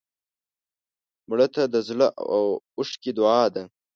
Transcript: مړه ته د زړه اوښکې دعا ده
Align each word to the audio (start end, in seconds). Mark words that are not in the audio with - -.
مړه 1.29 1.47
ته 1.53 1.61
د 1.73 1.75
زړه 1.87 2.07
اوښکې 2.77 3.11
دعا 3.17 3.43
ده 3.55 3.63